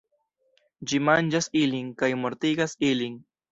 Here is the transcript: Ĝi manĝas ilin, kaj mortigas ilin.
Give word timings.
Ĝi 0.91 1.01
manĝas 1.09 1.49
ilin, 1.63 1.93
kaj 2.01 2.11
mortigas 2.25 2.77
ilin. 2.93 3.25